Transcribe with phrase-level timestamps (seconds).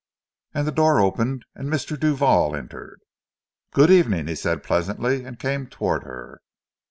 [0.55, 1.95] And the door opened, and Mr.
[1.95, 3.01] Duval entered.
[3.71, 6.41] "Good evening," he said pleasantly, and came toward her.